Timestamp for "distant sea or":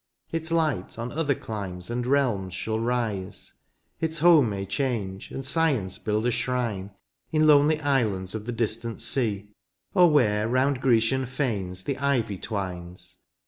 8.51-10.09